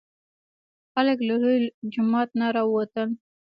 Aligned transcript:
خلک 0.93 1.17
له 1.29 1.35
لوی 1.43 1.57
جومات 1.93 2.29
نه 2.39 2.47
راوتل. 2.55 3.09